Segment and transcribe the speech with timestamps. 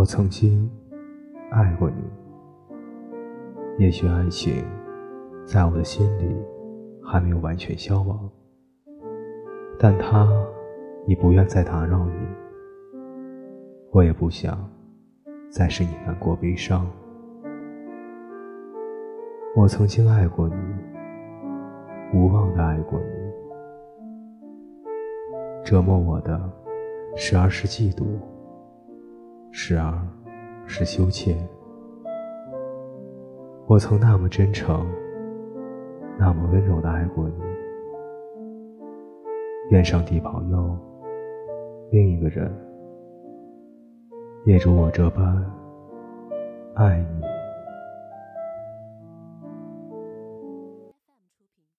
[0.00, 0.66] 我曾经
[1.50, 2.02] 爱过你，
[3.76, 4.64] 也许爱情
[5.44, 6.34] 在我的心里
[7.04, 8.18] 还没有完全消亡，
[9.78, 10.26] 但它
[11.06, 12.14] 已不愿再打扰你。
[13.90, 14.66] 我也不想
[15.50, 16.90] 再使你难过悲伤。
[19.54, 20.54] 我曾经爱过你，
[22.14, 23.04] 无望的爱过你，
[25.62, 26.40] 折磨我的
[27.16, 28.06] 时而是嫉妒。
[29.52, 29.92] 时而，
[30.66, 31.36] 是羞怯。
[33.66, 34.86] 我曾那么真诚，
[36.18, 37.34] 那么温柔的爱过你。
[39.70, 40.76] 愿上帝保佑，
[41.90, 42.52] 另一个人
[44.44, 45.44] 也如我这般
[46.74, 47.19] 爱你。